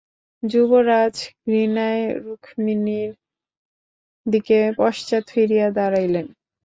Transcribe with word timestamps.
যুবরাজ 0.43 1.15
ঘৃণায় 1.43 2.05
রুক্মিণীর 2.23 3.11
দিকে 4.25 4.59
পশ্চাৎ 4.79 5.23
ফিরিয়া 5.33 5.67
দাঁড়াইলেন। 5.77 6.27